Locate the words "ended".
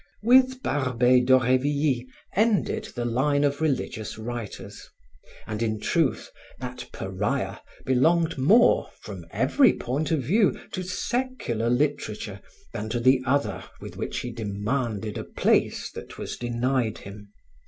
2.35-2.85